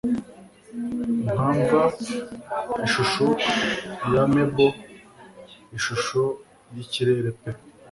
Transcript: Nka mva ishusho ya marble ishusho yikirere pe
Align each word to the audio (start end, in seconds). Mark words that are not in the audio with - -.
Nka 1.33 1.47
mva 1.59 1.83
ishusho 2.85 3.25
ya 4.13 4.23
marble 4.31 4.67
ishusho 5.77 6.21
yikirere 6.75 7.29
pe 7.39 7.49